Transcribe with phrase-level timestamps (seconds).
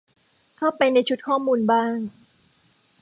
[0.57, 1.97] เข้าไปในชุดข้อมูลบ้าง